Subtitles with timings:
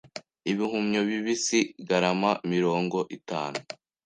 [0.51, 1.57] Ibihumyo bibisi
[1.87, 3.59] garama mirongo itanu